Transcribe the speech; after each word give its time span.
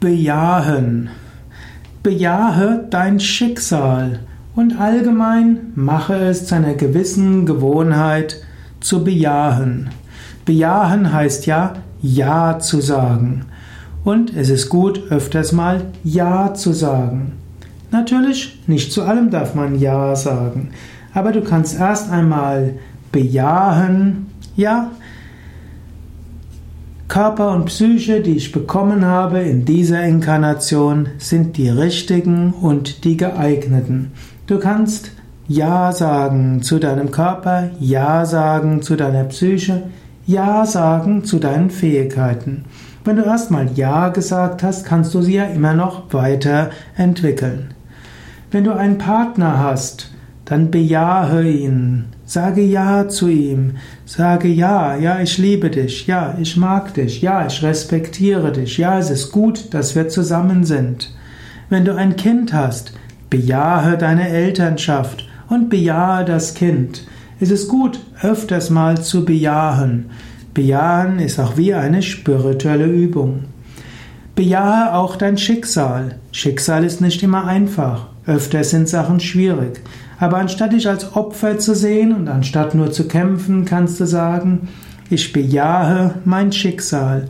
Bejahen. 0.00 1.10
Bejahe 2.04 2.86
dein 2.88 3.18
Schicksal 3.18 4.20
und 4.54 4.78
allgemein 4.78 5.72
mache 5.74 6.14
es 6.14 6.46
zu 6.46 6.54
einer 6.54 6.74
gewissen 6.74 7.46
Gewohnheit 7.46 8.36
zu 8.78 9.02
bejahen. 9.02 9.90
Bejahen 10.44 11.12
heißt 11.12 11.46
ja 11.46 11.72
Ja 12.00 12.60
zu 12.60 12.80
sagen. 12.80 13.46
Und 14.04 14.36
es 14.36 14.50
ist 14.50 14.68
gut, 14.68 15.10
öfters 15.10 15.50
mal 15.50 15.86
Ja 16.04 16.54
zu 16.54 16.72
sagen. 16.72 17.32
Natürlich, 17.90 18.62
nicht 18.68 18.92
zu 18.92 19.02
allem 19.02 19.30
darf 19.30 19.56
man 19.56 19.80
Ja 19.80 20.14
sagen. 20.14 20.70
Aber 21.12 21.32
du 21.32 21.40
kannst 21.40 21.76
erst 21.76 22.08
einmal 22.12 22.74
bejahen, 23.10 24.26
ja, 24.54 24.92
Körper 27.08 27.52
und 27.52 27.64
Psyche, 27.64 28.20
die 28.20 28.36
ich 28.36 28.52
bekommen 28.52 29.02
habe 29.02 29.40
in 29.40 29.64
dieser 29.64 30.02
Inkarnation, 30.02 31.08
sind 31.16 31.56
die 31.56 31.70
richtigen 31.70 32.52
und 32.52 33.04
die 33.04 33.16
geeigneten. 33.16 34.12
Du 34.46 34.58
kannst 34.58 35.12
Ja 35.46 35.90
sagen 35.92 36.60
zu 36.60 36.78
deinem 36.78 37.10
Körper, 37.10 37.70
Ja 37.80 38.26
sagen 38.26 38.82
zu 38.82 38.94
deiner 38.94 39.24
Psyche, 39.24 39.84
Ja 40.26 40.66
sagen 40.66 41.24
zu 41.24 41.38
deinen 41.38 41.70
Fähigkeiten. 41.70 42.66
Wenn 43.06 43.16
du 43.16 43.22
erstmal 43.22 43.72
Ja 43.74 44.10
gesagt 44.10 44.62
hast, 44.62 44.84
kannst 44.84 45.14
du 45.14 45.22
sie 45.22 45.36
ja 45.36 45.44
immer 45.44 45.72
noch 45.72 46.12
weiterentwickeln. 46.12 47.72
Wenn 48.50 48.64
du 48.64 48.74
einen 48.74 48.98
Partner 48.98 49.58
hast, 49.58 50.10
dann 50.48 50.70
bejahe 50.70 51.46
ihn, 51.46 52.04
sage 52.24 52.62
Ja 52.62 53.06
zu 53.06 53.28
ihm, 53.28 53.72
sage 54.06 54.48
Ja, 54.48 54.96
ja, 54.96 55.20
ich 55.20 55.36
liebe 55.36 55.68
dich, 55.68 56.06
ja, 56.06 56.38
ich 56.40 56.56
mag 56.56 56.94
dich, 56.94 57.20
ja, 57.20 57.46
ich 57.46 57.62
respektiere 57.62 58.50
dich, 58.50 58.78
ja, 58.78 58.98
es 58.98 59.10
ist 59.10 59.30
gut, 59.30 59.74
dass 59.74 59.94
wir 59.94 60.08
zusammen 60.08 60.64
sind. 60.64 61.14
Wenn 61.68 61.84
du 61.84 61.94
ein 61.94 62.16
Kind 62.16 62.54
hast, 62.54 62.94
bejahe 63.28 63.98
deine 63.98 64.30
Elternschaft 64.30 65.28
und 65.50 65.68
bejahe 65.68 66.24
das 66.24 66.54
Kind. 66.54 67.06
Es 67.40 67.50
ist 67.50 67.68
gut, 67.68 68.00
öfters 68.22 68.70
mal 68.70 69.02
zu 69.02 69.26
bejahen. 69.26 70.06
Bejahen 70.54 71.18
ist 71.18 71.38
auch 71.38 71.58
wie 71.58 71.74
eine 71.74 72.00
spirituelle 72.00 72.86
Übung. 72.86 73.44
Bejahe 74.34 74.94
auch 74.94 75.16
dein 75.16 75.36
Schicksal. 75.36 76.14
Schicksal 76.32 76.84
ist 76.84 77.02
nicht 77.02 77.22
immer 77.22 77.44
einfach. 77.44 78.06
Öfters 78.24 78.70
sind 78.70 78.88
Sachen 78.88 79.20
schwierig. 79.20 79.80
Aber 80.18 80.38
anstatt 80.38 80.72
dich 80.72 80.88
als 80.88 81.14
Opfer 81.14 81.58
zu 81.58 81.74
sehen 81.74 82.14
und 82.14 82.28
anstatt 82.28 82.74
nur 82.74 82.90
zu 82.90 83.06
kämpfen, 83.06 83.64
kannst 83.64 84.00
du 84.00 84.06
sagen, 84.06 84.68
ich 85.10 85.32
bejahe 85.32 86.16
mein 86.24 86.52
Schicksal. 86.52 87.28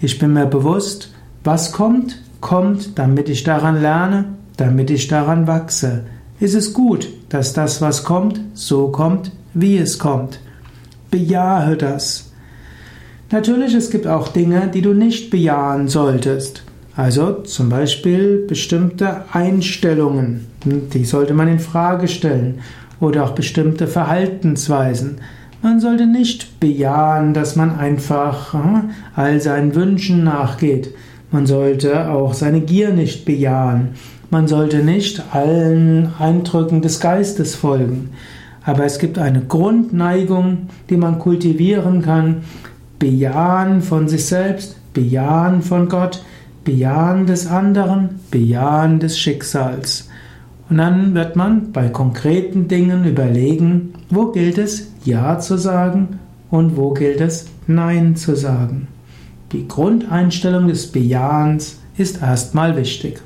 Ich 0.00 0.18
bin 0.18 0.32
mir 0.32 0.46
bewusst, 0.46 1.12
was 1.44 1.72
kommt, 1.72 2.22
kommt, 2.40 2.98
damit 2.98 3.28
ich 3.28 3.42
daran 3.42 3.80
lerne, 3.80 4.26
damit 4.56 4.90
ich 4.90 5.08
daran 5.08 5.46
wachse. 5.46 6.04
Ist 6.40 6.54
es 6.54 6.72
gut, 6.72 7.08
dass 7.28 7.52
das, 7.52 7.82
was 7.82 8.04
kommt, 8.04 8.40
so 8.54 8.88
kommt, 8.88 9.32
wie 9.54 9.76
es 9.76 9.98
kommt. 9.98 10.38
Bejahe 11.10 11.76
das. 11.76 12.30
Natürlich, 13.30 13.74
es 13.74 13.90
gibt 13.90 14.06
auch 14.06 14.28
Dinge, 14.28 14.70
die 14.72 14.80
du 14.80 14.94
nicht 14.94 15.30
bejahen 15.30 15.88
solltest. 15.88 16.62
Also 16.98 17.42
zum 17.42 17.68
Beispiel 17.68 18.44
bestimmte 18.48 19.22
Einstellungen, 19.32 20.48
die 20.64 21.04
sollte 21.04 21.32
man 21.32 21.46
in 21.46 21.60
Frage 21.60 22.08
stellen 22.08 22.58
oder 22.98 23.22
auch 23.22 23.36
bestimmte 23.36 23.86
Verhaltensweisen. 23.86 25.20
Man 25.62 25.78
sollte 25.78 26.06
nicht 26.06 26.58
bejahen, 26.58 27.34
dass 27.34 27.54
man 27.54 27.78
einfach 27.78 28.52
hm, 28.52 28.90
all 29.14 29.40
seinen 29.40 29.76
Wünschen 29.76 30.24
nachgeht. 30.24 30.92
Man 31.30 31.46
sollte 31.46 32.10
auch 32.10 32.34
seine 32.34 32.62
Gier 32.62 32.90
nicht 32.90 33.24
bejahen. 33.24 33.90
Man 34.30 34.48
sollte 34.48 34.78
nicht 34.78 35.22
allen 35.32 36.12
Eindrücken 36.18 36.82
des 36.82 36.98
Geistes 36.98 37.54
folgen. 37.54 38.10
Aber 38.64 38.84
es 38.84 38.98
gibt 38.98 39.20
eine 39.20 39.42
Grundneigung, 39.42 40.66
die 40.90 40.96
man 40.96 41.20
kultivieren 41.20 42.02
kann. 42.02 42.38
Bejahen 42.98 43.82
von 43.82 44.08
sich 44.08 44.26
selbst, 44.26 44.74
bejahen 44.94 45.62
von 45.62 45.88
Gott, 45.88 46.24
Bejahen 46.68 47.24
des 47.24 47.46
anderen, 47.46 48.20
Bejahen 48.30 49.00
des 49.00 49.18
Schicksals. 49.18 50.06
Und 50.68 50.76
dann 50.76 51.14
wird 51.14 51.34
man 51.34 51.72
bei 51.72 51.88
konkreten 51.88 52.68
Dingen 52.68 53.06
überlegen, 53.06 53.94
wo 54.10 54.32
gilt 54.32 54.58
es 54.58 54.92
Ja 55.02 55.38
zu 55.38 55.56
sagen 55.56 56.18
und 56.50 56.76
wo 56.76 56.92
gilt 56.92 57.22
es 57.22 57.46
Nein 57.66 58.16
zu 58.16 58.36
sagen. 58.36 58.86
Die 59.52 59.66
Grundeinstellung 59.66 60.68
des 60.68 60.92
Bejahens 60.92 61.78
ist 61.96 62.20
erstmal 62.20 62.76
wichtig. 62.76 63.22